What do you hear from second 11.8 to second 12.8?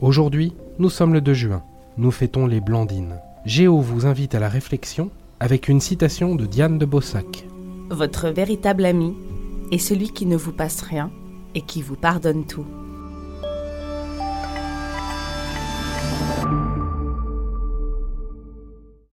vous pardonne tout.